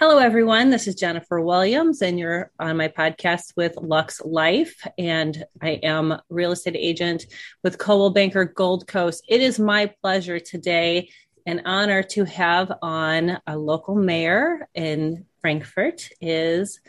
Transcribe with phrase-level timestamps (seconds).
[0.00, 0.70] Hello, everyone.
[0.70, 4.82] This is Jennifer Williams, and you're on my podcast with LUXE Life.
[4.96, 7.26] And I am real estate agent
[7.62, 9.22] with Coldwell Banker Gold Coast.
[9.28, 11.10] It is my pleasure today
[11.44, 16.80] and honor to have on a local mayor in Frankfort is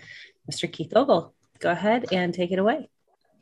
[0.49, 0.71] Mr.
[0.71, 1.33] Keith Ogle.
[1.59, 2.89] Go ahead and take it away.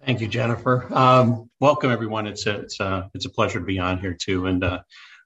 [0.03, 0.91] Thank you, Jennifer.
[0.91, 2.25] Um, welcome, everyone.
[2.25, 4.47] It's a, it's a, it's a pleasure to be on here too.
[4.47, 4.79] And uh,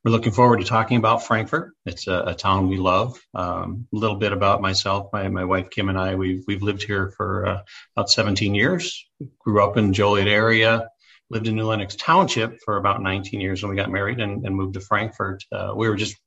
[0.04, 1.74] we're looking forward to talking about Frankfort.
[1.86, 3.18] It's a, a town we love.
[3.34, 6.16] Um, a little bit about myself, my, my wife Kim and I.
[6.16, 7.62] We've we've lived here for uh,
[7.96, 9.08] about 17 years.
[9.40, 10.90] Grew up in Joliet area.
[11.30, 14.56] Lived in New Lenox Township for about 19 years when we got married and, and
[14.56, 15.44] moved to Frankfort.
[15.52, 16.18] Uh, we were just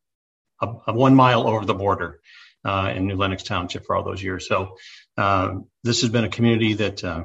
[0.62, 2.20] a, a one mile over the border
[2.64, 4.48] uh, in New Lenox Township for all those years.
[4.48, 4.76] So
[5.18, 7.24] uh, this has been a community that uh,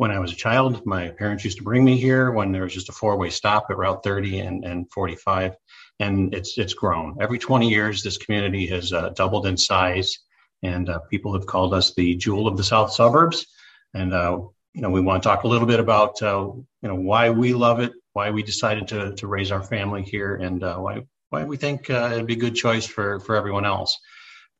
[0.00, 2.72] when I was a child, my parents used to bring me here when there was
[2.72, 5.54] just a four-way stop at Route 30 and, and 45,
[5.98, 7.18] and it's it's grown.
[7.20, 10.18] Every 20 years, this community has uh, doubled in size,
[10.62, 13.44] and uh, people have called us the jewel of the South Suburbs.
[13.92, 14.40] And uh,
[14.72, 17.52] you know, we want to talk a little bit about uh, you know why we
[17.52, 21.44] love it, why we decided to to raise our family here, and uh, why why
[21.44, 23.98] we think uh, it'd be a good choice for for everyone else.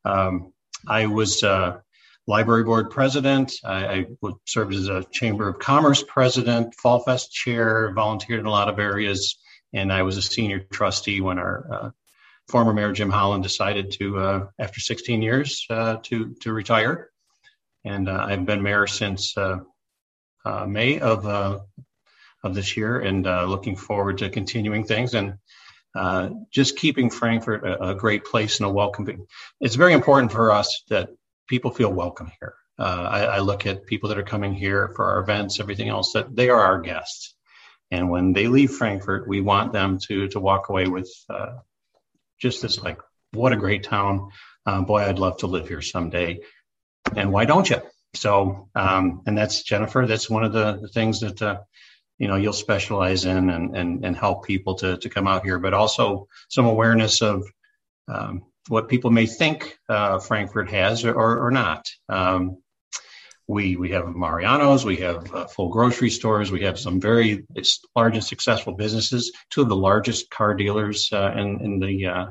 [0.05, 0.53] Um,
[0.87, 1.43] I was
[2.27, 3.53] library board president.
[3.65, 4.07] I, I
[4.47, 8.79] served as a chamber of commerce president, Fall Fest chair, volunteered in a lot of
[8.79, 9.37] areas,
[9.73, 11.91] and I was a senior trustee when our uh,
[12.49, 17.11] former mayor Jim Holland decided to, uh, after 16 years, uh, to to retire.
[17.85, 19.59] And uh, I've been mayor since uh,
[20.45, 21.27] uh, May of
[22.43, 25.35] of this year, and looking forward to continuing things and.
[26.53, 29.27] just keeping Frankfort a, a great place and a welcoming.
[29.61, 31.09] It's very important for us that
[31.51, 32.55] people feel welcome here.
[32.79, 36.13] Uh, I, I, look at people that are coming here for our events, everything else,
[36.13, 37.35] that they are our guests.
[37.91, 41.57] And when they leave Frankfort, we want them to to walk away with uh,
[42.41, 43.01] just this like,
[43.33, 44.31] what a great town.
[44.65, 46.41] Um, boy, I'd love to live here someday.
[47.17, 47.83] And why don't you?
[48.15, 50.07] So, um, and that's Jennifer.
[50.07, 51.59] That's one of the, the things that, uh,
[52.19, 55.59] you know, you'll specialize in and, and, and help people to, to come out here,
[55.59, 57.45] but also some awareness of,
[58.09, 61.87] um, what people may think uh, Frankfort has or, or not.
[62.09, 62.59] Um,
[63.47, 67.45] we we have Mariano's, we have uh, full grocery stores, we have some very
[67.97, 69.33] large and successful businesses.
[69.51, 72.27] Two of the largest car dealers uh, in in the uh,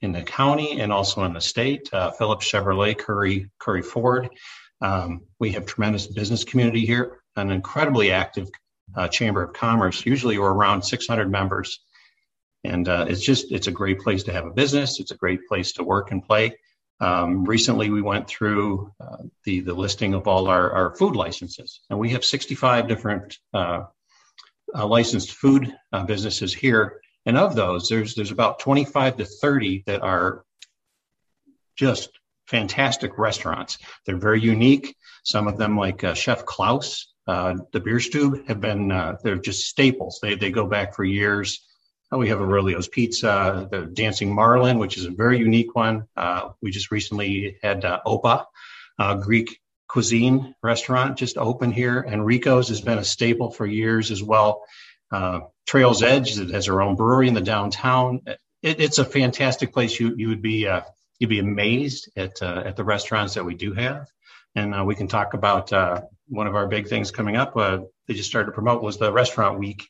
[0.00, 1.92] in the county and also in the state.
[1.92, 4.28] Uh, Phillips Chevrolet, Currie Currie Ford.
[4.80, 8.48] Um, we have tremendous business community here, an incredibly active
[8.94, 10.06] uh, chamber of commerce.
[10.06, 11.80] Usually, we're around 600 members
[12.64, 15.00] and uh, it's just it's a great place to have a business.
[15.00, 16.56] It's a great place to work and play.
[17.00, 21.80] Um, recently, we went through uh, the the listing of all our, our food licenses,
[21.90, 23.84] and we have 65 different uh,
[24.74, 27.00] uh licensed food uh, businesses here.
[27.26, 30.44] And of those, there's there's about 25 to 30 that are
[31.76, 32.10] just
[32.46, 33.78] fantastic restaurants.
[34.04, 34.96] They're very unique.
[35.22, 38.88] Some of them, like uh, Chef Klaus, the Bierstube, have been
[39.22, 40.18] they're just staples.
[40.20, 41.67] They they go back for years.
[42.12, 46.06] Uh, we have Aurelio's Pizza, the Dancing Marlin, which is a very unique one.
[46.16, 48.46] Uh, we just recently had uh, Opa,
[48.98, 52.00] uh, Greek cuisine restaurant, just open here.
[52.00, 54.62] Enrico's has been a staple for years as well.
[55.12, 58.22] Uh, Trails Edge that has our own brewery in the downtown.
[58.62, 59.98] It, it's a fantastic place.
[60.00, 60.68] You you would be
[61.18, 64.08] you'd be amazed at at the restaurants that we do have,
[64.54, 65.70] and we can talk about
[66.28, 67.54] one of our big things coming up.
[67.54, 69.88] they just started to promote was the restaurant week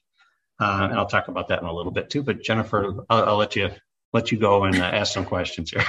[0.60, 2.22] uh, and I'll talk about that in a little bit too.
[2.22, 3.70] But Jennifer, I'll, I'll let you
[4.12, 5.84] let you go and uh, ask some questions here.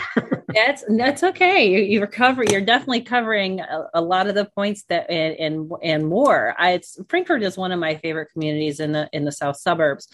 [0.53, 1.69] that's that's okay.
[1.71, 2.49] You, you're covering.
[2.49, 6.53] You're definitely covering a, a, lot of the points that and and, and more.
[6.57, 10.07] I, it's Frankfort is one of my favorite communities in the in the south suburbs.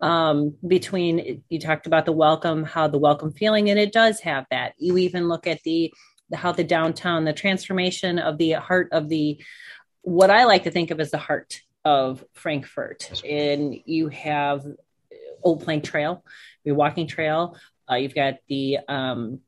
[0.00, 4.46] Um, between you talked about the welcome, how the welcome feeling, and it does have
[4.50, 4.74] that.
[4.78, 5.92] You even look at the
[6.34, 9.40] how the downtown, the transformation of the heart of the
[10.00, 14.64] what I like to think of as the heart of Frankfort, And you have
[15.42, 16.24] Old Plank Trail,
[16.64, 17.56] your walking trail.
[17.90, 19.40] Uh, you've got the um,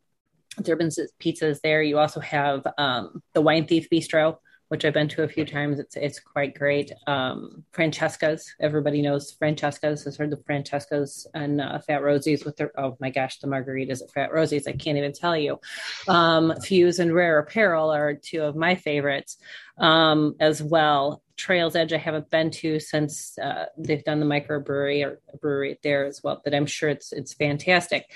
[0.63, 1.83] Durbin's pizzas there.
[1.83, 4.39] You also have um, the Wine Thief Bistro,
[4.69, 5.79] which I've been to a few times.
[5.79, 6.93] It's it's quite great.
[7.07, 10.05] Um, Francesca's, everybody knows Francesca's.
[10.05, 14.03] Has heard the Francesca's and uh, Fat Rosie's with their oh my gosh, the margaritas
[14.03, 14.67] at Fat Rosie's.
[14.67, 15.61] I can't even tell you.
[16.09, 19.37] Um, Fuse and Rare Apparel are two of my favorites
[19.79, 21.23] um, as well.
[21.37, 26.07] Trails Edge I haven't been to since uh, they've done the microbrewery or brewery there
[26.07, 28.11] as well, but I'm sure it's it's fantastic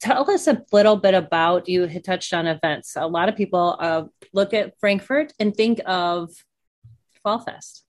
[0.00, 3.76] tell us a little bit about you had touched on events a lot of people
[3.78, 6.30] uh, look at Frankfort and think of
[7.22, 7.84] fall fest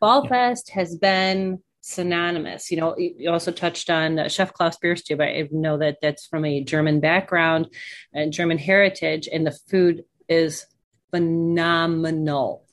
[0.00, 0.30] fall yeah.
[0.30, 2.70] fest has been synonymous.
[2.70, 5.22] You know, you also touched on uh, Chef Klaus Bierstube.
[5.22, 7.68] I know that that's from a German background
[8.12, 10.66] and German heritage, and the food is
[11.10, 12.66] phenomenal.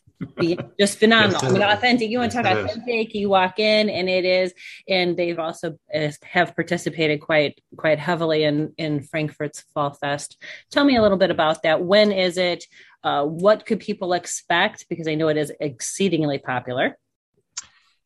[0.79, 1.45] Just phenomenal.
[1.45, 2.09] I mean, authentic.
[2.09, 3.13] You want to talk authentic?
[3.13, 4.53] You walk in, and it is.
[4.87, 5.77] And they've also
[6.23, 10.41] have participated quite quite heavily in in Frankfort's Fall Fest.
[10.71, 11.83] Tell me a little bit about that.
[11.83, 12.65] When is it?
[13.03, 14.87] Uh, what could people expect?
[14.89, 16.97] Because I know it is exceedingly popular.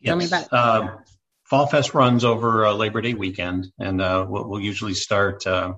[0.02, 0.10] Yes.
[0.10, 0.48] Tell me about.
[0.52, 0.98] Uh,
[1.46, 5.74] Fall Fest runs over uh, Labor Day weekend, and uh, we'll, we'll, usually start uh,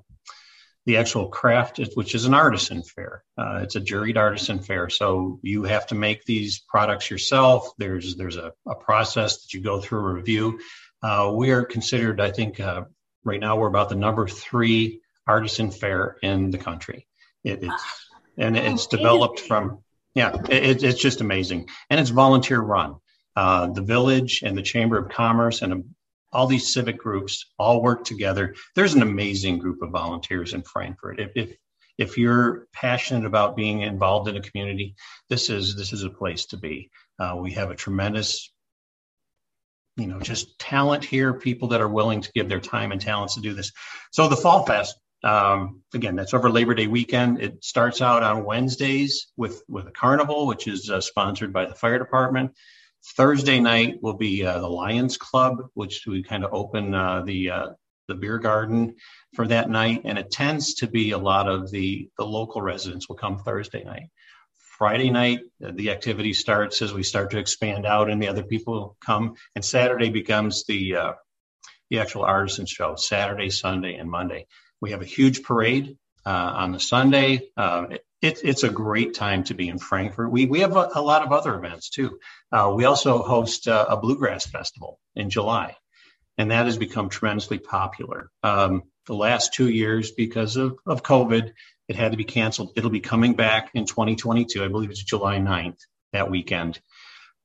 [0.85, 3.23] the actual craft, which is an artisan fair.
[3.37, 7.71] Uh, it's a juried artisan fair, so you have to make these products yourself.
[7.77, 10.59] There's there's a, a process that you go through a review.
[11.01, 12.83] Uh, we are considered, I think, uh,
[13.23, 17.07] right now we're about the number three artisan fair in the country.
[17.43, 19.83] It, it's and it's developed from
[20.15, 22.95] yeah, it, it's just amazing, and it's volunteer run.
[23.35, 25.92] Uh, the village and the Chamber of Commerce and
[26.33, 28.55] all these civic groups all work together.
[28.75, 31.19] There's an amazing group of volunteers in Frankfort.
[31.19, 31.55] If, if
[31.97, 34.95] if you're passionate about being involved in a community,
[35.29, 36.89] this is this is a place to be.
[37.19, 38.51] Uh, we have a tremendous,
[39.97, 41.33] you know, just talent here.
[41.33, 43.71] People that are willing to give their time and talents to do this.
[44.11, 47.41] So the Fall Fest, um, again, that's over Labor Day weekend.
[47.41, 51.75] It starts out on Wednesdays with with a carnival, which is uh, sponsored by the
[51.75, 52.53] fire department.
[53.05, 57.49] Thursday night will be uh, the Lions Club, which we kind of open uh, the
[57.49, 57.67] uh,
[58.07, 58.95] the beer garden
[59.33, 63.09] for that night, and it tends to be a lot of the the local residents
[63.09, 64.09] will come Thursday night.
[64.77, 68.43] Friday night, uh, the activity starts as we start to expand out, and the other
[68.43, 69.35] people come.
[69.55, 71.13] And Saturday becomes the uh,
[71.89, 72.95] the actual artisan show.
[72.95, 74.47] Saturday, Sunday, and Monday.
[74.81, 77.49] We have a huge parade uh, on the Sunday.
[77.57, 80.31] It, it's it's a great time to be in Frankfort.
[80.31, 82.19] We we have a, a lot of other events too.
[82.51, 85.75] Uh, we also host uh, a bluegrass festival in July,
[86.37, 88.31] and that has become tremendously popular.
[88.41, 91.51] Um, the last two years, because of, of COVID,
[91.89, 92.71] it had to be canceled.
[92.77, 94.63] It'll be coming back in 2022.
[94.63, 95.79] I believe it's July 9th
[96.13, 96.79] that weekend.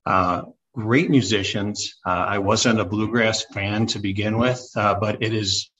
[0.07, 0.43] Uh,
[0.73, 1.97] great musicians.
[2.07, 5.71] Uh, I wasn't a bluegrass fan to begin with, uh, but it is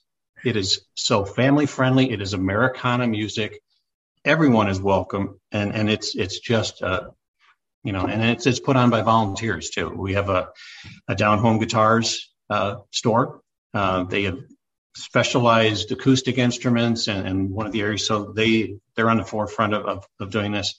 [0.43, 2.11] it is so family friendly.
[2.11, 3.61] It is Americana music
[4.29, 7.09] everyone is welcome, and and it's it's just uh,
[7.83, 9.89] you know, and it's it's put on by volunteers too.
[9.89, 10.49] We have a
[11.07, 13.41] a down home guitars uh, store.
[13.73, 14.39] Uh, they have
[14.95, 19.73] specialized acoustic instruments and, and one of the areas so they they're on the forefront
[19.73, 20.75] of, of, of doing this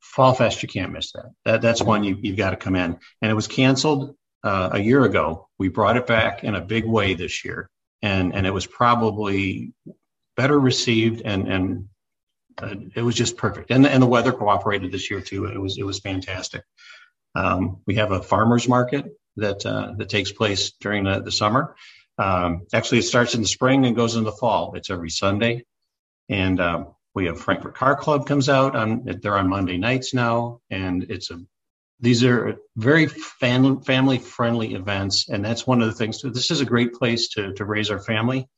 [0.00, 2.98] fall fest you can't miss that, that that's one you, you've got to come in
[3.20, 6.86] and it was canceled uh, a year ago we brought it back in a big
[6.86, 7.68] way this year
[8.00, 9.74] and and it was probably
[10.34, 11.88] better received and and
[12.62, 13.70] it was just perfect.
[13.70, 15.46] And, and the weather cooperated this year too.
[15.46, 16.62] It was, it was fantastic.
[17.34, 19.06] Um, we have a farmer's market
[19.36, 21.76] that, uh, that takes place during the, the summer.
[22.18, 24.74] Um, actually, it starts in the spring and goes in the fall.
[24.74, 25.64] It's every Sunday.
[26.30, 30.60] And um, we have Frankfort Car Club comes out on, they're on Monday nights now.
[30.70, 31.38] And it's a,
[32.00, 35.28] these are very fam- family friendly events.
[35.28, 36.22] And that's one of the things.
[36.22, 38.48] This is a great place to, to raise our family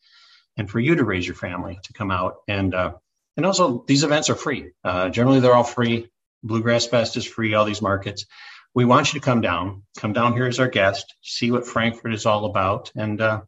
[0.57, 2.93] and for you to raise your family to come out and, uh,
[3.39, 4.73] and also, these events are free.
[4.83, 6.11] Uh, generally, they're all free.
[6.43, 8.27] Bluegrass Fest is free, all these markets.
[8.75, 12.13] We want you to come down, come down here as our guest, see what Frankfort
[12.13, 13.43] is all about, and, uh,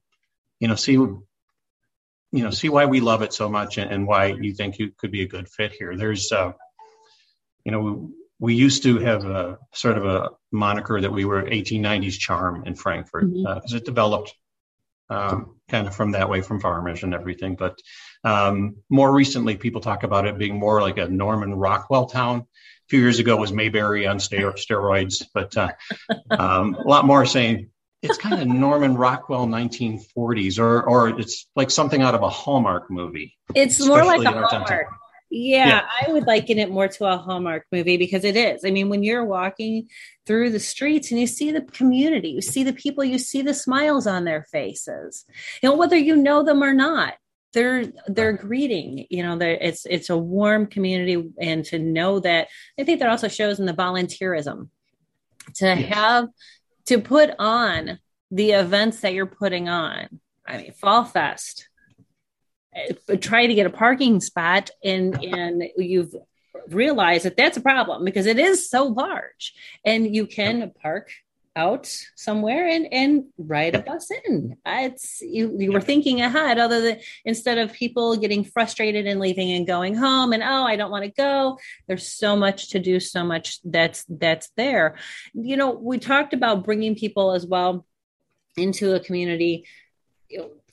[0.61, 1.25] you know, see, you
[2.31, 5.11] know, see why we love it so much and, and why you think you could
[5.11, 5.97] be a good fit here.
[5.97, 6.53] There's, uh,
[7.65, 11.43] you know, we, we used to have a sort of a moniker that we were
[11.43, 13.75] 1890s charm in Frankfort because mm-hmm.
[13.75, 14.37] uh, it developed
[15.09, 17.57] um, kind of from that way from farmers and everything.
[17.57, 17.77] But
[18.25, 22.41] um, more recently, people talk about it being more like a Norman Rockwell town.
[22.41, 25.73] A few years ago was Mayberry on steroids, but uh,
[26.31, 27.71] um, a lot more saying
[28.03, 32.91] it's kind of Norman Rockwell 1940s, or or it's like something out of a Hallmark
[32.91, 33.37] movie.
[33.55, 34.89] It's more like a Hallmark.
[35.33, 38.65] Yeah, yeah, I would liken it more to a Hallmark movie because it is.
[38.65, 39.89] I mean, when you're walking
[40.27, 43.55] through the streets and you see the community, you see the people, you see the
[43.55, 45.25] smiles on their faces.
[45.63, 47.15] You know, whether you know them or not,
[47.53, 49.07] they're they're greeting.
[49.11, 53.29] You know, it's it's a warm community, and to know that, I think that also
[53.29, 54.69] shows in the volunteerism
[55.57, 56.29] to have
[56.87, 57.99] to put on
[58.31, 60.21] the events that you're putting on.
[60.47, 61.69] I mean, Fall Fest
[62.77, 66.15] uh, try to get a parking spot and and you've
[66.69, 69.55] realized that that's a problem because it is so large
[69.85, 71.11] and you can park
[71.57, 74.57] out somewhere and and ride a bus in.
[74.65, 79.51] It's you, you were thinking ahead other than instead of people getting frustrated and leaving
[79.51, 83.01] and going home and oh i don't want to go there's so much to do
[83.01, 84.97] so much that's that's there.
[85.35, 87.85] You know we talked about bringing people as well
[88.57, 89.67] into a community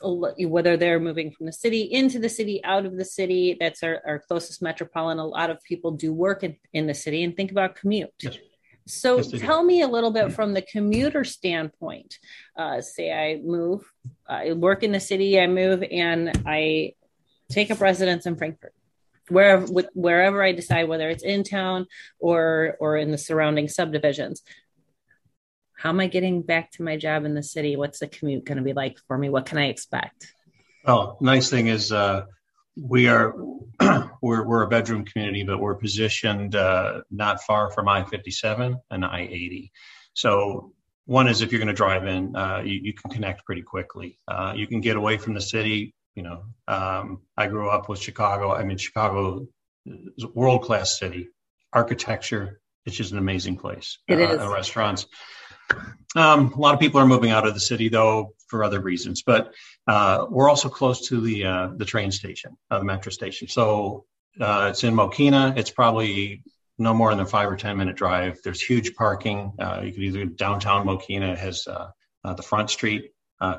[0.04, 3.58] whether they're moving from the city into the city out of the city.
[3.60, 5.18] That's our, our closest metropolitan.
[5.18, 8.14] A lot of people do work in, in the city and think about commute.
[8.22, 8.38] Yes.
[8.88, 12.18] So tell me a little bit from the commuter standpoint
[12.58, 13.82] uh, say i move
[14.28, 16.94] i work in the city i move and i
[17.50, 18.74] take up residence in frankfort
[19.30, 21.86] wherever wherever i decide whether it's in town
[22.20, 24.42] or or in the surrounding subdivisions
[25.78, 27.76] how am I getting back to my job in the city?
[27.76, 29.30] What's the commute going to be like for me?
[29.30, 30.34] What can I expect?
[30.86, 32.26] Oh, nice thing is uh,
[32.82, 33.34] we are
[34.22, 38.80] we're we're a bedroom community, but we're positioned uh, not far from I fifty seven
[38.90, 39.72] and I eighty.
[40.14, 40.74] So
[41.06, 44.20] one is if you're going to drive in, uh, you, you, can connect pretty quickly.
[44.28, 45.96] Uh, you can get away from the city.
[46.16, 48.54] You know, um, I grew up with Chicago.
[48.54, 49.48] I mean, Chicago
[49.86, 51.30] is a world class city.
[51.72, 54.00] Architecture, it's just an amazing place.
[54.08, 54.40] It is.
[54.40, 55.06] Uh, restaurants.
[56.16, 59.24] Um, a lot of people are moving out of the city though for other reasons,
[59.24, 59.54] but
[59.88, 63.48] uh, we're also close to the uh, the train station, uh, the metro station.
[63.48, 64.06] So
[64.40, 65.58] uh, it's in Mokena.
[65.58, 66.44] It's probably
[66.78, 68.40] no more than a five or ten minute drive.
[68.44, 69.54] There's huge parking.
[69.60, 71.90] Uh, you could either downtown Mokena has uh,
[72.34, 73.12] the Front Street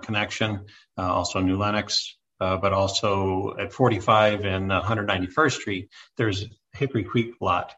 [0.02, 7.74] connection, also New Lenox, but also at 45 and 191st Street, there's Hickory Creek lot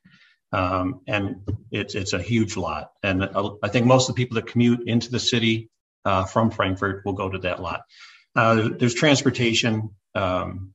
[0.53, 2.93] um, and it's it's a huge lot.
[3.03, 3.25] And
[3.63, 5.71] I think most of the people that commute into the city
[6.05, 7.83] uh, from Frankfort will go to that lot.
[8.35, 9.91] Uh, there's transportation.
[10.15, 10.73] Um,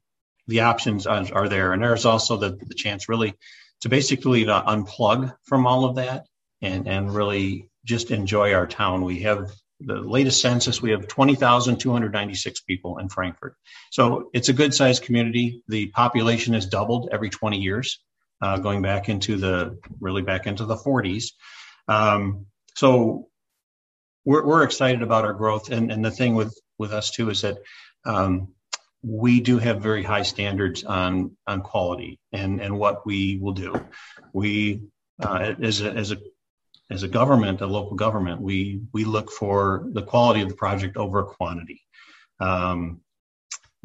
[0.48, 3.34] the options are, are, there, and there's also the, the chance really
[3.82, 6.28] to basically to unplug from all of that
[6.62, 9.04] and and really just enjoy our town.
[9.04, 9.52] We have
[9.82, 13.56] the latest census, we have 20,296 people in Frankfort.
[13.92, 15.64] So it's a good sized community.
[15.68, 18.00] The population has doubled every 20 years
[18.42, 21.32] uh, going back into the really back into the 40s.
[21.88, 23.28] Um, so
[24.26, 27.42] we're, we're excited about our growth, and, and the thing with with us too is
[27.42, 27.58] that
[28.06, 28.50] um,
[29.02, 33.74] we do have very high standards on on quality and and what we will do.
[34.34, 34.82] We
[35.22, 36.18] uh, as a as a
[36.92, 40.98] as a government, a local government, we we look for the quality of the project
[40.98, 41.82] over quantity.
[42.40, 43.02] Um,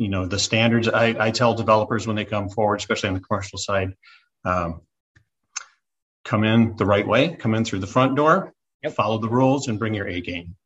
[0.00, 3.20] you know the standards I, I tell developers when they come forward especially on the
[3.20, 3.92] commercial side
[4.44, 4.82] um,
[6.24, 8.92] come in the right way, come in through the front door, yep.
[8.92, 10.56] follow the rules, and bring your A game.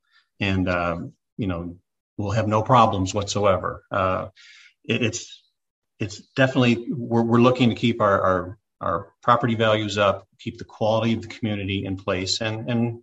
[0.41, 1.77] And, um, you know,
[2.17, 3.85] we'll have no problems whatsoever.
[3.91, 4.29] Uh,
[4.85, 5.43] it, it's,
[5.99, 10.65] it's definitely, we're, we're looking to keep our, our, our property values up, keep the
[10.65, 13.03] quality of the community in place, and, and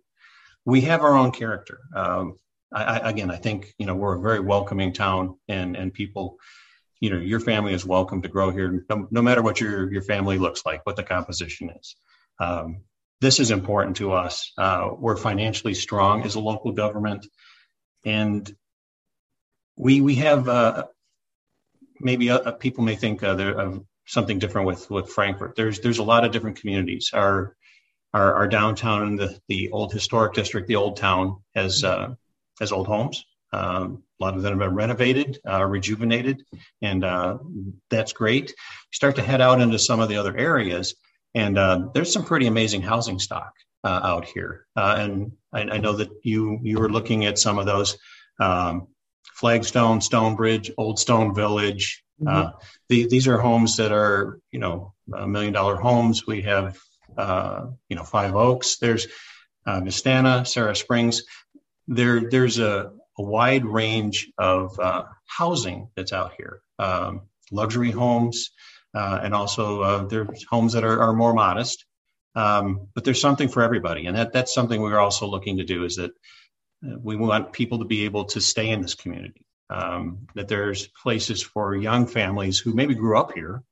[0.64, 1.80] we have our own character.
[1.96, 2.38] Um,
[2.72, 6.38] I, I, again, I think, you know, we're a very welcoming town and, and people,
[7.02, 10.02] you know your family is welcome to grow here no, no matter what your your
[10.02, 11.96] family looks like what the composition is.
[12.38, 12.82] Um,
[13.20, 14.52] this is important to us.
[14.56, 17.26] Uh, we're financially strong as a local government
[18.04, 18.54] and
[19.76, 20.86] we we have uh,
[21.98, 25.98] maybe uh, people may think uh, there of something different with with Frankfort there's there's
[25.98, 27.10] a lot of different communities.
[27.12, 27.56] Our
[28.14, 32.14] our, our downtown the the old historic district the old town has uh,
[32.60, 36.44] has old homes um, a lot of them have been renovated, uh, rejuvenated,
[36.80, 37.38] and uh,
[37.90, 38.50] that's great.
[38.50, 40.94] You start to head out into some of the other areas,
[41.34, 43.52] and uh, there's some pretty amazing housing stock
[43.84, 44.66] uh, out here.
[44.76, 47.98] Uh, and I, I, know that you you were looking at some of those
[48.40, 48.88] um,
[49.34, 52.02] Flagstone, Stonebridge, Old Stone Village.
[52.24, 52.58] Uh, mm-hmm.
[52.88, 56.26] The, these are homes that are you know million dollar homes.
[56.26, 56.78] We have
[57.18, 58.78] you know Five Oaks.
[58.78, 59.08] There's
[59.66, 61.24] uh, Vistana, Sarah Springs.
[61.88, 68.50] There, there's a, a wide range of uh, housing that's out here um, luxury homes,
[68.94, 71.84] uh, and also uh, there's homes that are, are more modest.
[72.34, 74.06] Um, but there's something for everybody.
[74.06, 76.12] And that, that's something we're also looking to do is that
[76.84, 79.44] uh, we want people to be able to stay in this community.
[79.68, 83.62] Um, that there's places for young families who maybe grew up here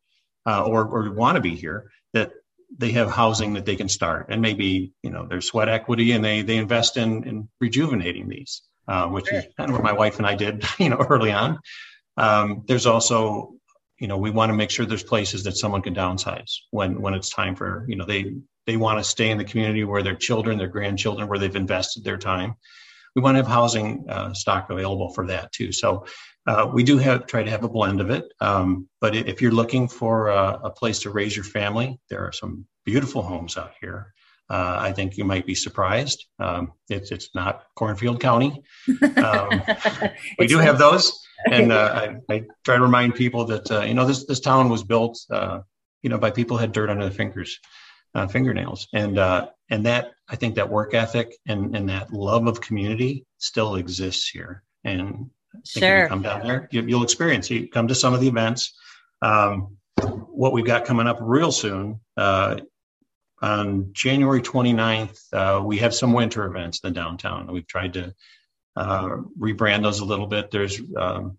[0.46, 2.32] uh, or, or want to be here that
[2.76, 6.24] they have housing that they can start and maybe you know there's sweat equity and
[6.24, 10.18] they they invest in in rejuvenating these uh, which is kind of what my wife
[10.18, 11.58] and I did, you know, early on.
[12.16, 13.54] Um, there's also,
[13.98, 17.14] you know, we want to make sure there's places that someone can downsize when when
[17.14, 18.34] it's time for, you know, they
[18.66, 22.04] they want to stay in the community where their children, their grandchildren, where they've invested
[22.04, 22.54] their time.
[23.16, 25.72] We want to have housing uh, stock available for that too.
[25.72, 26.06] So
[26.46, 28.32] uh, we do have try to have a blend of it.
[28.40, 32.32] Um, but if you're looking for a, a, place to raise your family, there are
[32.32, 34.12] some beautiful homes out here.
[34.50, 36.26] Uh, I think you might be surprised.
[36.40, 38.62] Um, it's it's not Cornfield County.
[39.16, 39.62] Um,
[40.38, 41.12] we do have those,
[41.50, 44.68] and uh, I, I, try to remind people that uh, you know this this town
[44.68, 45.60] was built, uh,
[46.02, 47.58] you know, by people who had dirt under their fingers,
[48.14, 52.46] uh, fingernails, and uh, and that I think that work ethic and, and that love
[52.46, 54.62] of community still exists here.
[54.84, 55.30] And
[55.64, 56.08] sure.
[56.08, 57.50] come down there, you, will experience.
[57.50, 58.76] You come to some of the events.
[59.22, 62.56] Um, what we've got coming up real soon uh,
[63.40, 67.52] on January 29th, uh, we have some winter events in the downtown.
[67.52, 68.14] We've tried to
[68.76, 70.50] uh, rebrand those a little bit.
[70.50, 71.38] There's um,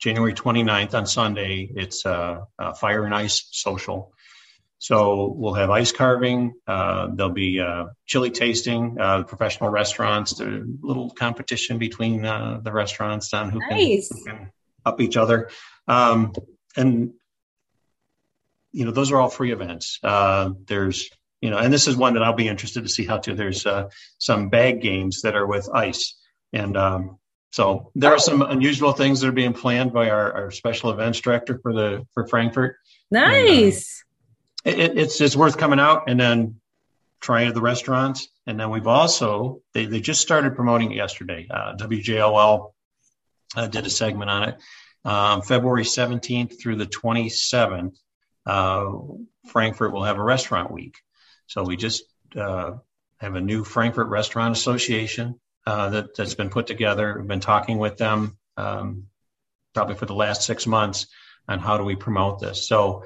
[0.00, 2.40] January 29th on Sunday, it's uh,
[2.78, 4.14] Fire and Ice Social.
[4.84, 6.52] So we'll have ice carving.
[6.66, 10.34] Uh, there'll be uh, chili tasting, uh, professional restaurants.
[10.34, 14.08] There's a little competition between uh, the restaurants on who, nice.
[14.08, 14.52] can, who, can,
[14.84, 15.48] up each other.
[15.88, 16.34] Um,
[16.76, 17.14] and
[18.74, 19.98] you know, those are all free events.
[20.02, 21.08] Uh, there's
[21.40, 23.34] you know, and this is one that I'll be interested to see how to.
[23.34, 23.88] There's uh,
[24.18, 26.18] some bag games that are with ice,
[26.52, 27.18] and um,
[27.50, 31.20] so there are some unusual things that are being planned by our, our special events
[31.20, 32.76] director for the for Frankfort.
[33.10, 34.04] Nice.
[34.64, 36.60] And, uh, it, it's it's worth coming out and then
[37.20, 41.46] trying at the restaurants, and then we've also they they just started promoting it yesterday.
[41.48, 42.72] Uh, WJOL
[43.54, 44.56] uh, did a segment on it.
[45.04, 47.96] Um, February 17th through the 27th,
[48.46, 48.92] uh,
[49.46, 50.96] Frankfort will have a restaurant week.
[51.46, 52.04] So we just
[52.36, 52.72] uh,
[53.18, 57.16] have a new Frankfort Restaurant Association uh, that, has been put together.
[57.18, 59.04] We've been talking with them um,
[59.74, 61.06] probably for the last six months
[61.48, 62.66] on how do we promote this.
[62.66, 63.04] So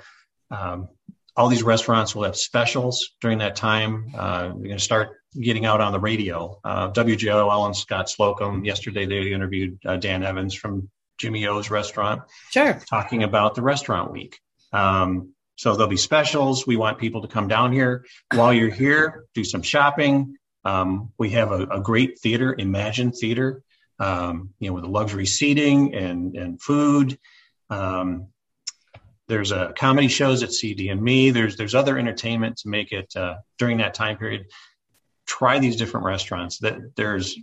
[0.51, 0.89] um,
[1.37, 4.13] all these restaurants will have specials during that time.
[4.17, 6.59] Uh, we're going to start getting out on the radio.
[6.65, 12.23] Uh, WJOL and Scott Slocum, yesterday they interviewed uh, Dan Evans from Jimmy O's restaurant.
[12.51, 12.81] Sure.
[12.89, 14.41] Talking about the restaurant week.
[14.73, 16.67] Um, so there'll be specials.
[16.67, 18.05] We want people to come down here.
[18.33, 23.63] While you're here, do some shopping, um, we have a, a, great theater, Emagine Theater,
[23.99, 27.19] um, you know, with luxury seating and, and food.
[27.71, 28.29] Um,
[29.29, 31.31] there's a comedy shows at CD and Me.
[31.31, 34.47] There's there's other entertainment to make it uh, during that time period.
[35.27, 36.59] Try these different restaurants.
[36.59, 37.37] That there's,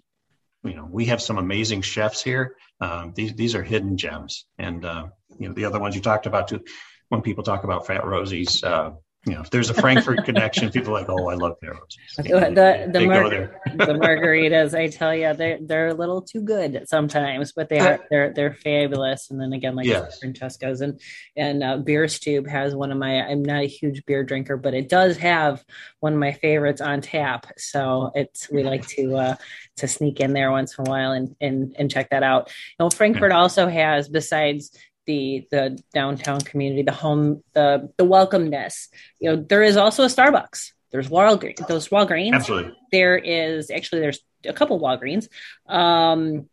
[0.63, 2.55] you know, we have some amazing chefs here.
[2.81, 6.25] Um, these these are hidden gems, and uh, you know the other ones you talked
[6.25, 6.61] about too.
[7.09, 8.91] When people talk about Fat Rosie's, uh,
[9.25, 11.97] you know, if there's a Frankfort connection, people are like, oh, I love arrows.
[12.17, 17.51] The the, mar- the margaritas, I tell you, they're they're a little too good sometimes,
[17.51, 19.31] but they are they're they're fabulous.
[19.31, 20.19] And then again, like yes.
[20.19, 21.01] Francesca's and
[21.35, 23.21] and uh, Bierstube has one of my.
[23.21, 25.63] I'm not a huge beer drinker, but it does have
[26.01, 27.47] one of my favorites on tap.
[27.57, 29.35] So it's we like to uh,
[29.77, 32.49] to sneak in there once in a while and and and check that out.
[32.79, 38.87] You know, Frankfort also has besides the the downtown community, the home, the the welcomeness.
[39.19, 40.71] You know, there is also a Starbucks.
[40.91, 41.67] There's Walgreens.
[41.67, 42.33] Those Walgreens.
[42.33, 42.73] Absolutely.
[42.91, 45.27] There is actually there's a couple Walgreens.
[45.67, 46.49] Um,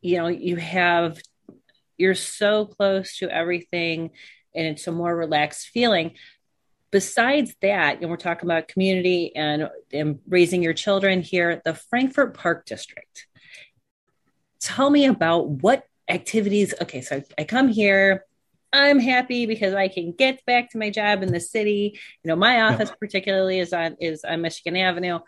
[0.00, 1.18] you know, you have
[1.96, 4.10] you're so close to everything,
[4.54, 6.12] and it's a more relaxed feeling.
[6.90, 12.34] Besides that, and we're talking about community and, and raising your children here, the Frankfort
[12.34, 13.26] Park District.
[14.60, 16.74] Tell me about what activities.
[16.80, 18.24] Okay, so I come here.
[18.72, 21.98] I'm happy because I can get back to my job in the city.
[22.22, 22.96] You know, my office yeah.
[22.98, 25.20] particularly is on is on Michigan Avenue.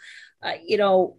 [0.43, 1.17] Uh, you know,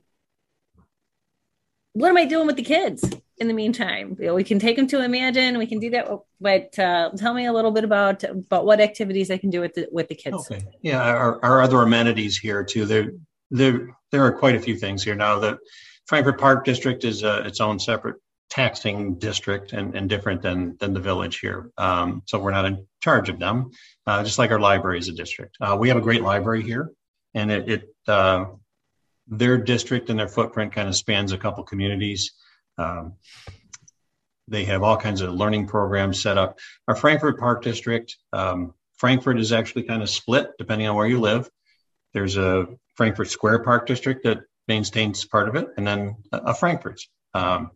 [1.94, 4.16] what am I doing with the kids in the meantime?
[4.20, 5.58] You know, we can take them to Emagine.
[5.58, 6.08] We can do that.
[6.40, 9.74] But uh, tell me a little bit about about what activities I can do with
[9.74, 10.50] the with the kids.
[10.52, 10.64] Okay.
[10.82, 12.86] Yeah, our, our other amenities here too.
[12.86, 13.12] There
[13.50, 15.40] there there are quite a few things here now.
[15.40, 15.58] The
[16.06, 18.18] Frankfort Park District is uh, its own separate
[18.50, 21.72] taxing district and, and different than than the village here.
[21.78, 23.72] Um, so we're not in charge of them,
[24.08, 25.58] uh, just like our library is a district.
[25.62, 26.92] Uh, we have a great library here,
[27.34, 28.46] and it, it uh,
[29.28, 32.34] their district and their footprint kind of spans a couple communities.
[32.78, 33.14] Um,
[34.48, 36.58] they have all kinds of learning programs set up.
[36.88, 41.20] Our Frankfort Park District, um, Frankfort is actually kind of split depending on where you
[41.20, 41.48] live.
[42.14, 46.54] There's a Frankfort Square Park District that maintains part of it, and then a, a
[46.56, 47.08] Frankfort's.
[47.36, 47.72] Um,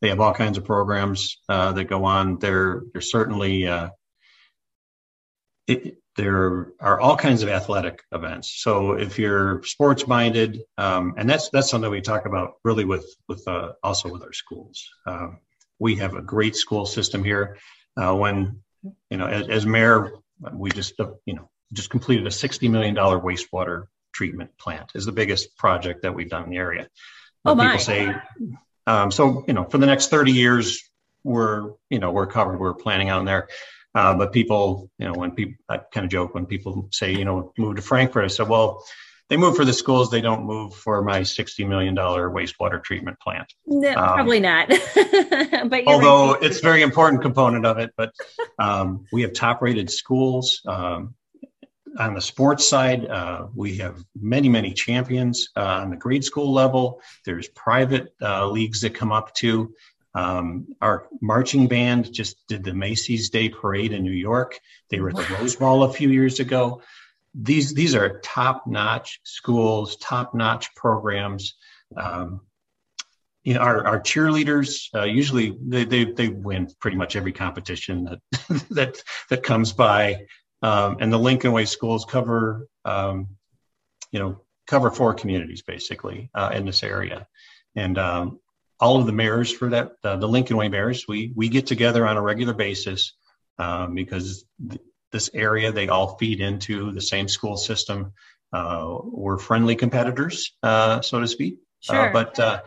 [0.00, 2.38] they have all kinds of programs uh, that go on.
[2.38, 3.88] There, there's certainly uh,
[5.66, 8.62] it, there are all kinds of athletic events.
[8.62, 13.06] So if you're sports minded, um, and that's that's something we talk about really with
[13.28, 14.88] with uh, also with our schools.
[15.06, 15.38] Um,
[15.78, 17.58] we have a great school system here.
[17.96, 18.60] Uh, when
[19.10, 20.12] you know, as, as mayor,
[20.52, 24.92] we just uh, you know just completed a sixty million dollar wastewater treatment plant.
[24.94, 26.88] is the biggest project that we've done in the area.
[27.44, 27.66] Oh my.
[27.66, 28.14] People say
[28.86, 30.82] um, so, you know, for the next 30 years,
[31.24, 32.58] we're, you know, we're covered.
[32.58, 33.48] We're planning on there.
[33.94, 37.24] Uh, but people, you know, when people, I kind of joke when people say, you
[37.24, 38.24] know, move to Frankfort.
[38.24, 38.84] I said, well,
[39.28, 40.10] they move for the schools.
[40.10, 43.52] They don't move for my $60 million wastewater treatment plant.
[43.66, 44.68] No, um, probably not.
[45.68, 46.42] but although right.
[46.42, 48.12] it's a very important component of it, but
[48.58, 50.60] um, we have top rated schools.
[50.66, 51.14] Um,
[51.98, 56.52] on the sports side, uh, we have many, many champions uh, on the grade school
[56.52, 57.00] level.
[57.24, 59.74] There's private uh, leagues that come up to.
[60.14, 64.58] Um, our marching band just did the Macy's Day Parade in New York.
[64.88, 66.80] They were at the Rose Bowl a few years ago.
[67.34, 71.56] These these are top notch schools, top notch programs.
[71.94, 72.40] Um,
[73.44, 78.04] you know, our, our cheerleaders uh, usually they, they, they win pretty much every competition
[78.04, 80.26] that that that comes by,
[80.62, 83.28] um, and the Lincoln Way schools cover um,
[84.10, 87.26] you know cover four communities basically uh, in this area,
[87.74, 88.40] and um,
[88.80, 92.06] all of the mayors for that uh, the Lincoln Way mayors we we get together
[92.06, 93.14] on a regular basis
[93.58, 94.80] um, because th-
[95.12, 98.12] this area they all feed into the same school system.
[98.52, 102.12] Uh, we're friendly competitors, uh, so to speak, uh, Sure.
[102.12, 102.64] but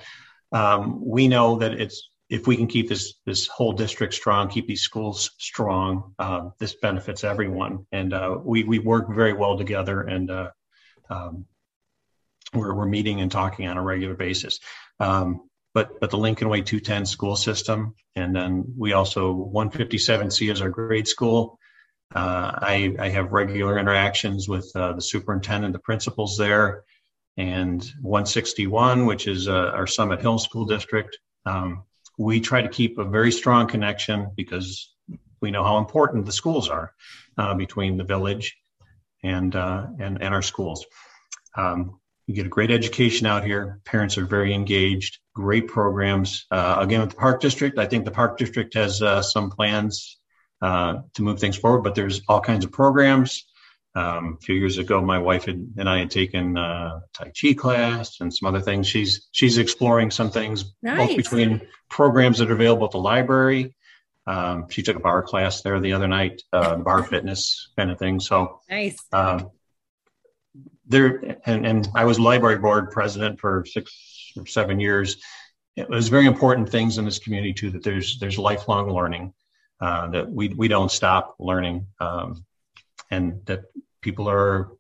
[0.52, 4.67] um, we know that it's if we can keep this this whole district strong, keep
[4.67, 10.01] these schools strong, uh, this benefits everyone, and uh, we we work very well together,
[10.01, 10.49] and uh,
[11.09, 11.45] um,
[12.53, 14.59] we're we're meeting and talking on a regular basis.
[14.99, 20.61] Um, but but the Lincoln Way 210 school system, and then we also 157C is
[20.61, 21.57] our grade school.
[22.13, 26.83] Uh, I I have regular interactions with uh, the superintendent, the principals there
[27.37, 31.17] and 161, which is uh, our Summit Hill School District.
[31.45, 31.83] Um,
[32.19, 34.93] we try to keep a very strong connection because
[35.41, 36.93] we know how important the schools are
[37.38, 38.58] uh, between the village
[39.23, 40.86] and, uh, and and our schools.
[41.55, 43.79] Um, you get a great education out here.
[43.86, 45.17] Parents are very engaged.
[45.34, 46.45] Great programs.
[46.51, 50.19] Uh, again, with the Park District, I think the Park District has uh, some plans
[50.62, 53.45] uh, to move things forward, but there's all kinds of programs.
[53.95, 57.54] Um, a few years ago, my wife had, and I had taken uh, Tai Chi
[57.54, 58.88] class and some other things.
[58.88, 61.08] She's she's exploring some things Nice.
[61.08, 63.75] both between programs that are available at the library.
[64.28, 67.97] Um, she took a barre class there the other night, uh, barre fitness kind of
[67.97, 68.19] thing.
[68.19, 68.99] So Nice.
[69.12, 69.49] um,
[70.86, 75.17] there, and, and I was library board president for six or seven years.
[75.75, 79.34] It was very important things in this community too that there's there's lifelong learning,
[79.82, 82.45] uh, that we we don't stop learning, um,
[83.09, 83.61] and that
[84.01, 84.71] people are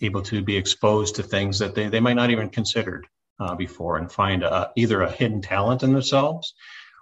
[0.00, 3.06] able to be exposed to things that they, they might not even considered
[3.40, 6.54] uh, before and find a, either a hidden talent in themselves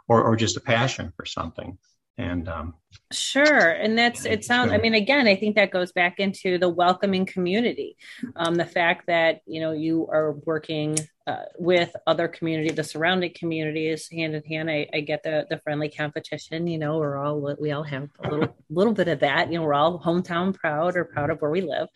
[0.09, 1.79] or, or just a passion for something.
[2.17, 2.75] And um,
[3.13, 3.71] Sure.
[3.71, 7.27] And that's, it sounds, I mean, again, I think that goes back into the welcoming
[7.27, 7.97] community.
[8.37, 13.33] Um, the fact that, you know, you are working uh, with other community, the surrounding
[13.35, 14.71] communities hand in hand.
[14.71, 18.31] I, I get the, the friendly competition, you know, we're all, we all have a
[18.31, 21.51] little, little bit of that, you know, we're all hometown proud or proud of where
[21.51, 21.89] we live.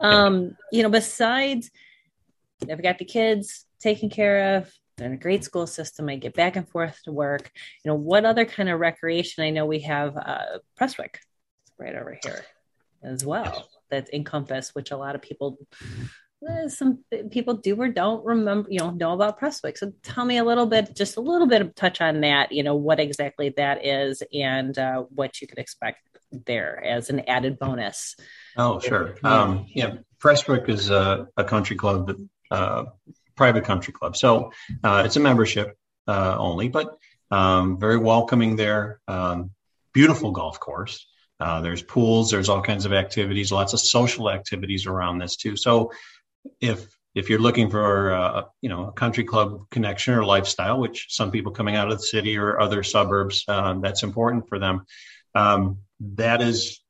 [0.00, 1.70] Um, you know, besides,
[2.70, 6.10] I've got the kids taken care of, they're in a great school system.
[6.10, 7.50] I get back and forth to work.
[7.82, 9.42] You know, what other kind of recreation?
[9.42, 11.16] I know we have uh, Prestwick
[11.78, 12.44] right over here
[13.02, 13.70] as well.
[13.90, 15.56] That's Encompass, which a lot of people,
[16.68, 19.76] some people do or don't remember, you know, know about Prestwick.
[19.76, 22.52] So tell me a little bit, just a little bit of touch on that.
[22.52, 25.98] You know, what exactly that is and uh, what you could expect
[26.46, 28.16] there as an added bonus.
[28.56, 29.16] Oh, sure.
[29.22, 32.16] Um, yeah, Prestwick is a, a country club
[32.50, 32.84] uh,
[33.36, 34.16] private country club.
[34.16, 35.76] So uh, it's a membership
[36.06, 36.96] uh, only, but
[37.30, 39.00] um, very welcoming there.
[39.08, 39.50] Um,
[39.92, 41.06] beautiful golf course.
[41.38, 42.30] Uh, there's pools.
[42.30, 43.50] There's all kinds of activities.
[43.50, 45.56] Lots of social activities around this too.
[45.56, 45.90] So
[46.60, 51.06] if if you're looking for uh, you know a country club connection or lifestyle, which
[51.10, 54.84] some people coming out of the city or other suburbs, um, that's important for them.
[55.34, 56.80] Um, that is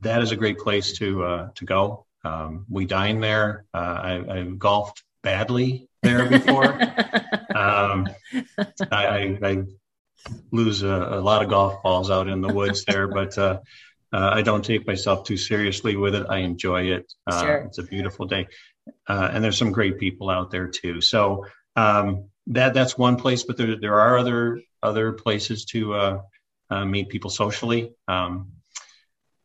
[0.00, 2.06] that is a great place to uh, to go.
[2.24, 3.66] Um, we dine there.
[3.72, 6.64] Uh, I, I've golfed badly there before.
[7.54, 8.08] um,
[8.90, 9.62] I, I, I,
[10.50, 13.60] lose a, a, lot of golf balls out in the woods there, but uh,
[14.12, 16.26] uh, I don't take myself too seriously with it.
[16.28, 17.12] I enjoy it.
[17.26, 17.56] Uh, Sure.
[17.58, 18.48] It's a beautiful day,
[19.08, 21.00] uh, and there's some great people out there too.
[21.00, 21.46] So
[21.76, 26.22] um, that that's one place, but there there are other other places to uh,
[26.70, 27.92] uh, meet people socially.
[28.08, 28.52] Um,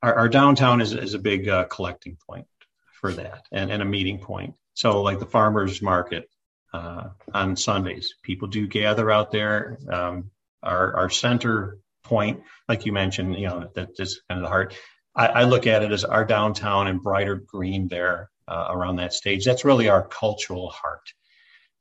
[0.01, 2.47] our, our downtown is is a big uh, collecting point
[2.93, 4.55] for that, and, and a meeting point.
[4.73, 6.29] So, like the farmers market
[6.73, 9.77] uh, on Sundays, people do gather out there.
[9.91, 10.31] Um,
[10.63, 14.75] our our center point, like you mentioned, you know, that is kind of the heart.
[15.15, 19.13] I, I look at it as our downtown and Breidert Green there uh, around that
[19.13, 19.45] stage.
[19.45, 21.13] That's really our cultural heart.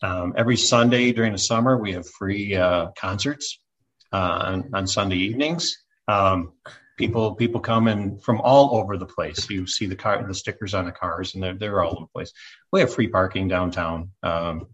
[0.02, 3.58] Um, every Sunday during the summer, we have free uh, concerts
[4.12, 5.76] uh, on, on Sunday evenings.
[6.08, 6.52] Um,
[6.96, 9.48] people people come in from all over the place.
[9.50, 12.12] You see the car, the stickers on the cars, and they're they're all over the
[12.14, 12.32] place.
[12.72, 14.66] We have free parking downtown, um,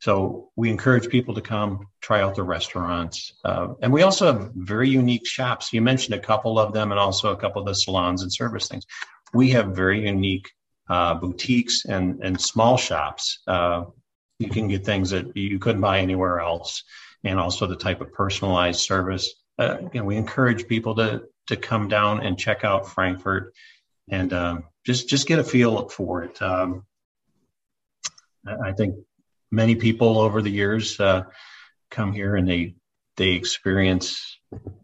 [0.00, 4.52] so we encourage people to come try out the restaurants, uh, and we also have
[4.54, 5.72] very unique shops.
[5.72, 8.68] You mentioned a couple of them, and also a couple of the salons and service
[8.68, 8.84] things.
[9.32, 10.48] we have very unique
[10.90, 13.38] uh, boutiques and and small shops.
[13.46, 13.84] Uh,
[14.40, 16.82] you can get things that you couldn't buy anywhere else,
[17.22, 19.32] and also the type of personalized service.
[19.58, 23.54] Uh, you know, we encourage people to to come down and check out Frankfort,
[24.10, 26.42] and um, just just get a feel for it.
[26.42, 26.84] Um,
[28.44, 28.96] I think
[29.52, 31.22] many people over the years uh,
[31.90, 32.74] come here and they
[33.16, 34.38] they experience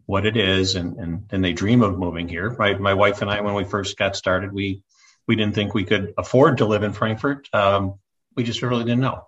[0.05, 2.55] what it is and, and and they dream of moving here.
[2.57, 4.83] My my wife and I, when we first got started, we
[5.27, 7.49] we didn't think we could afford to live in Frankfort.
[7.53, 7.99] Um,
[8.37, 9.27] we just really didn't know,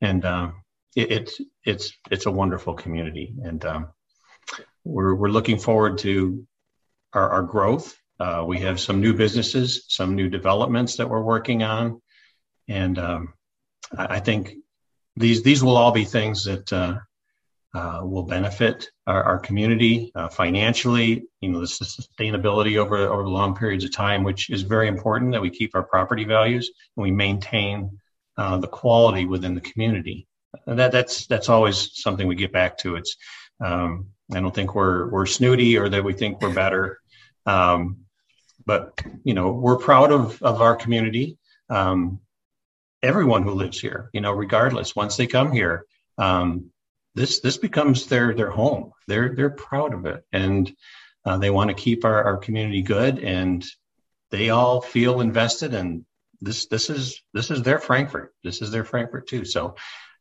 [0.00, 0.62] and um,
[0.96, 3.88] it, it's it's it's a wonderful community, and um,
[4.84, 6.46] we're we're looking forward to
[7.12, 7.96] our, our growth.
[8.20, 12.00] Uh, we have some new businesses, some new developments that we're working on,
[12.66, 13.34] and um,
[13.96, 14.54] I think
[15.16, 16.98] these these will all be things that uh,
[17.74, 21.24] uh, will benefit our, our community uh, financially.
[21.40, 25.42] You know, the sustainability over over long periods of time, which is very important that
[25.42, 27.98] we keep our property values and we maintain
[28.36, 30.26] uh, the quality within the community.
[30.66, 32.96] And that that's that's always something we get back to.
[32.96, 33.16] It's
[33.60, 37.00] um, I don't think we're we're snooty or that we think we're better.
[37.44, 37.98] Um,
[38.64, 41.36] but you know, we're proud of of our community.
[41.68, 42.20] Um,
[43.02, 45.84] everyone who lives here, you know, regardless, once they come here,
[46.16, 46.70] um,
[47.14, 48.92] this this becomes their their home.
[49.06, 50.70] They're they're proud of it, and
[51.24, 53.64] uh, they want to keep our, our community good, and
[54.30, 55.74] they all feel invested.
[55.74, 56.04] And
[56.40, 58.34] this this is this is their Frankfort.
[58.44, 59.44] This is their Frankfort too.
[59.44, 59.74] So,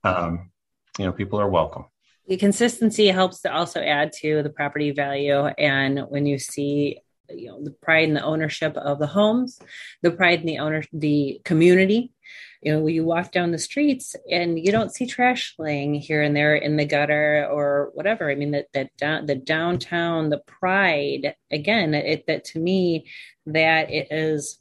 [0.04, 0.52] um,
[0.98, 1.86] you know, people are welcome.
[2.28, 7.48] The consistency helps to also add to the property value, and when you see you
[7.48, 9.60] know the pride in the ownership of the homes
[10.02, 12.12] the pride in the owner the community
[12.62, 16.36] you know you walk down the streets and you don't see trash laying here and
[16.36, 18.30] there in the gutter or whatever.
[18.30, 23.08] I mean that that down, the downtown the pride again it that to me
[23.46, 24.60] that it is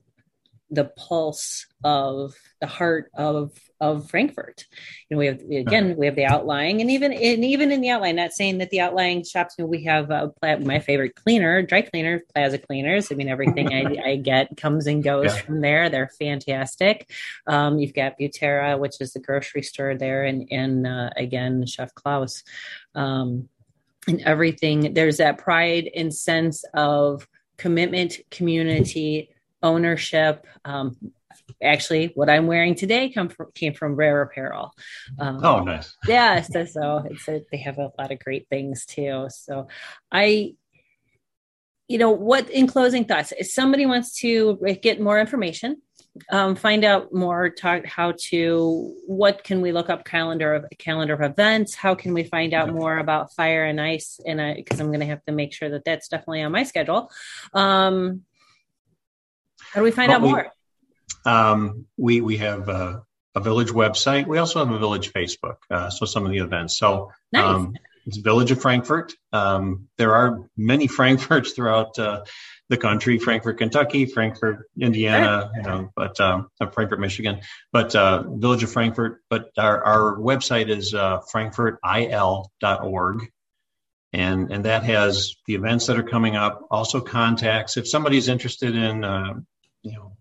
[0.71, 4.65] the pulse of the heart of of Frankfort.
[5.09, 7.91] You know, we have again we have the outlying, and even and even in the
[7.91, 9.55] outline, not saying that the outlying shops.
[9.59, 13.13] You know, we have uh, my favorite cleaner, dry cleaner, Plaza Cleaners.
[13.13, 15.41] I mean, everything I, I, get comes and goes yeah.
[15.43, 15.89] from there.
[15.89, 17.11] They're fantastic.
[17.47, 21.95] Um, you've got Butera, which is the grocery store there, and and uh, again Chef
[21.95, 22.43] Klaus,
[22.95, 23.49] um,
[24.09, 24.95] and everything.
[24.95, 29.31] There's that pride and sense of commitment, community
[29.63, 30.47] ownership.
[30.65, 30.97] Um,
[31.63, 34.73] actually, what I'm wearing today come from, came from Rare Apparel.
[35.19, 35.95] Um, oh, nice.
[36.07, 39.27] yeah, so, so it's a, they have a lot of great things too.
[39.31, 39.69] So
[40.11, 40.55] I
[41.89, 45.81] you know what in closing thoughts if somebody wants to get more information
[46.31, 51.15] um, find out more talk how to what can we look up calendar of calendar
[51.15, 54.81] of events how can we find out more about fire and ice and I because
[54.81, 57.11] i'm going to have to make sure that that's definitely on my schedule
[57.53, 58.23] um,
[59.77, 60.53] how do we find well, out we, more?
[61.27, 63.03] Um, we we have a,
[63.35, 64.27] a, village website.
[64.27, 65.57] We also have a village Facebook.
[65.71, 66.79] Uh, so some of the events.
[66.79, 67.45] So nice.
[67.45, 67.75] um,
[68.07, 69.13] it's Village of Frankfort.
[69.35, 72.25] Um, there are many Frankforts throughout uh,
[72.71, 77.41] the country: Frankfort, Kentucky, Frankfort, Indiana, you know, but um, uh, Frankfort, Michigan.
[77.71, 79.21] But uh, Village of Frankfort.
[79.29, 83.31] But our, our website is uh, frankfortil.org
[84.15, 88.75] and and that has the events that are coming up also contacts if somebody's interested
[88.75, 89.35] in uh,
[89.87, 90.17] you know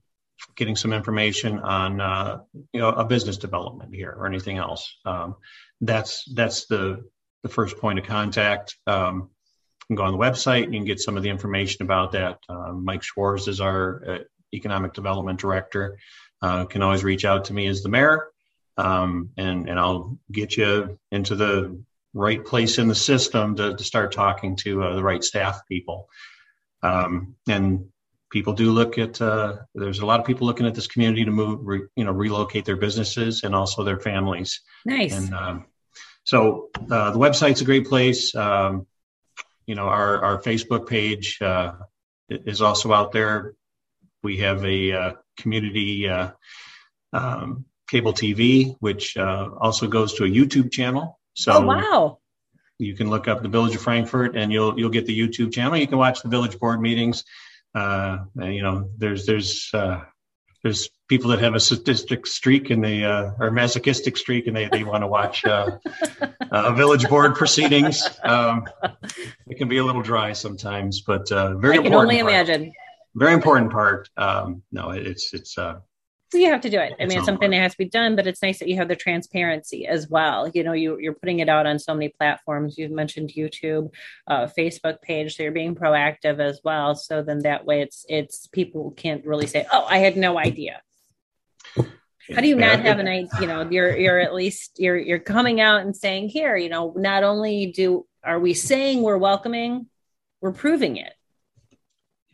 [0.55, 2.39] getting some information on uh,
[2.71, 4.97] you know a business development here or anything else.
[5.05, 5.35] Um,
[5.81, 7.03] that's that's the
[7.43, 8.75] the first point of contact.
[8.87, 9.29] Um,
[9.89, 10.65] you can go on the website.
[10.65, 12.39] You can get some of the information about that.
[12.47, 14.17] Uh, Mike Schwartz is our uh,
[14.53, 15.97] economic development director.
[16.41, 18.27] Uh, can always reach out to me as the mayor,
[18.77, 23.83] um, and and I'll get you into the right place in the system to, to
[23.83, 26.07] start talking to uh, the right staff people.
[26.81, 27.89] Um, and
[28.35, 31.31] people do look at uh, there's a lot of people looking at this community to
[31.31, 34.59] move re, you know relocate their businesses and also their families.
[34.83, 35.17] Nice.
[35.17, 35.65] And um,
[36.25, 38.35] so uh, the website's a great place.
[38.35, 38.87] Um,
[39.65, 41.75] you know our, our facebook page uh,
[42.27, 43.53] is also out there.
[44.21, 46.31] We have a uh, community uh,
[47.13, 51.17] um, cable tv which uh, also goes to a youtube channel.
[51.35, 52.19] So oh, wow.
[52.79, 55.77] you can look up the village of frankfort and you'll you'll get the youtube channel.
[55.77, 57.23] You can watch the village board meetings
[57.75, 60.01] uh, you know, there's there's uh,
[60.63, 64.67] there's people that have a sadistic streak and they uh, or masochistic streak and they,
[64.71, 65.77] they want to watch uh,
[66.51, 68.03] uh, village board proceedings.
[68.23, 68.65] Um,
[69.47, 72.31] it can be a little dry sometimes, but uh, very I can only part.
[72.31, 72.73] imagine.
[73.13, 74.09] Very important part.
[74.17, 75.79] Um, no, it's it's uh,
[76.33, 76.93] you have to do it.
[76.99, 78.87] I mean, it's something that has to be done, but it's nice that you have
[78.87, 80.47] the transparency as well.
[80.47, 82.77] You know, you, you're putting it out on so many platforms.
[82.77, 83.91] You've mentioned YouTube,
[84.27, 86.95] uh, Facebook page, so you're being proactive as well.
[86.95, 90.81] So then that way, it's it's people can't really say, "Oh, I had no idea."
[92.33, 93.29] How do you not have an idea?
[93.39, 96.93] You know, you're you're at least you're you're coming out and saying, "Here, you know,
[96.95, 99.87] not only do are we saying we're welcoming,
[100.41, 101.13] we're proving it."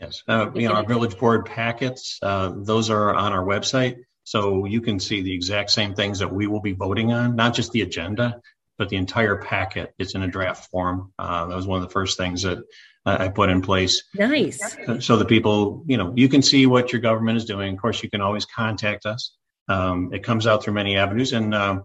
[0.02, 3.98] Yes, uh, you know, our village board packets, uh, those are on our website.
[4.24, 7.54] So you can see the exact same things that we will be voting on, not
[7.54, 8.42] just the agenda,
[8.78, 9.94] but the entire packet.
[10.00, 11.14] It's in a draft form.
[11.20, 12.60] Uh, that was one of the first things that
[13.06, 14.04] I put in place.
[14.14, 14.78] Nice.
[15.00, 17.74] So the people, you know, you can see what your government is doing.
[17.74, 19.36] Of course, you can always contact us.
[19.68, 21.34] Um, it comes out through many avenues.
[21.34, 21.84] And um,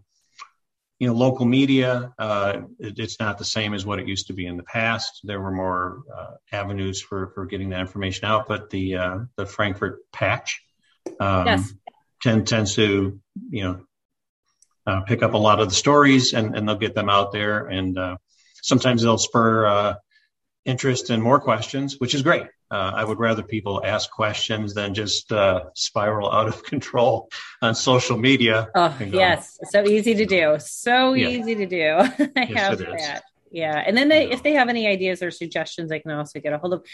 [0.98, 4.32] you know, local media, uh, it, it's not the same as what it used to
[4.32, 5.20] be in the past.
[5.24, 9.46] There were more uh, avenues for, for getting that information out, but the uh, the
[9.46, 10.62] Frankfort patch
[11.20, 11.72] um, yes.
[12.22, 13.80] tend, tends to, you know,
[14.86, 17.66] uh, pick up a lot of the stories and, and they'll get them out there.
[17.66, 18.16] And uh,
[18.62, 19.94] sometimes they'll spur uh,
[20.64, 22.46] interest and more questions, which is great.
[22.70, 27.28] Uh, I would rather people ask questions than just uh, spiral out of control
[27.62, 28.68] on social media.
[28.74, 29.58] Oh, yes.
[29.70, 30.56] So easy to do.
[30.58, 31.28] So yeah.
[31.28, 31.92] easy to do.
[32.36, 33.24] I yes, have that.
[33.52, 33.82] Yeah.
[33.86, 36.58] And then they, if they have any ideas or suggestions, I can also get a
[36.58, 36.84] hold of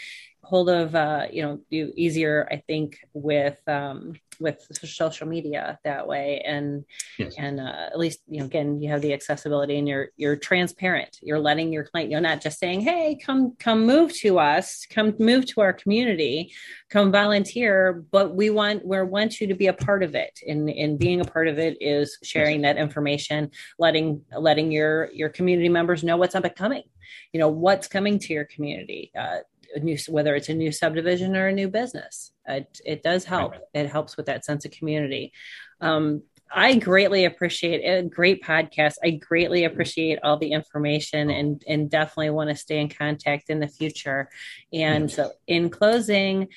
[0.43, 6.07] hold of uh, you know you easier i think with um, with social media that
[6.07, 6.43] way.
[6.45, 6.85] And
[7.17, 7.33] yes.
[7.37, 11.17] and uh, at least you know again you have the accessibility and you're you're transparent.
[11.21, 14.85] You're letting your client you're not just saying hey come come move to us.
[14.89, 16.53] Come move to our community.
[16.89, 18.03] Come volunteer.
[18.11, 20.39] But we want we want you to be a part of it.
[20.47, 25.29] And and being a part of it is sharing that information letting letting your your
[25.29, 26.83] community members know what's up and coming.
[27.31, 29.11] You know what's coming to your community.
[29.17, 29.37] Uh,
[29.75, 32.31] a new whether it's a new subdivision or a new business.
[32.47, 33.53] It, it does help.
[33.73, 35.33] It helps with that sense of community.
[35.81, 36.23] Um,
[36.55, 38.11] I greatly appreciate it.
[38.11, 38.95] Great podcast.
[39.03, 43.59] I greatly appreciate all the information and, and definitely want to stay in contact in
[43.59, 44.29] the future.
[44.71, 46.49] And so, in closing,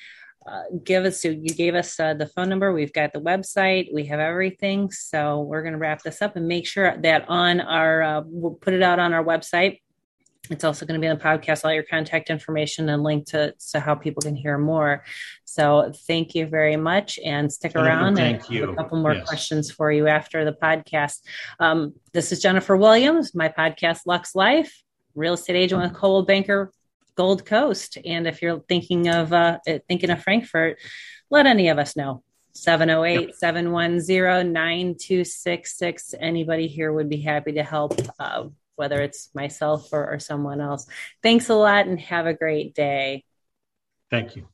[0.47, 2.71] uh, give us so you gave us uh, the phone number.
[2.71, 3.93] We've got the website.
[3.93, 4.91] We have everything.
[4.91, 8.53] So we're going to wrap this up and make sure that on our uh, we'll
[8.53, 9.79] put it out on our website
[10.51, 13.53] it's also going to be in the podcast, all your contact information and link to,
[13.71, 15.03] to how people can hear more.
[15.45, 19.27] So thank you very much and stick around Thank and a couple more yes.
[19.27, 21.21] questions for you after the podcast.
[21.59, 24.83] Um, this is Jennifer Williams, my podcast, LUXE Life,
[25.15, 26.71] real estate agent with Coldwell Banker
[27.15, 27.97] Gold Coast.
[28.05, 30.77] And if you're thinking of uh, thinking of Frankfort
[31.29, 32.23] let any of us know.
[32.53, 36.15] 708 710 9266.
[36.19, 37.99] Anybody here would be happy to help.
[38.19, 38.45] Uh,
[38.77, 40.87] whether it's myself or, or someone else.
[41.21, 43.25] Thanks a lot and have a great day.
[44.09, 44.47] Thank you.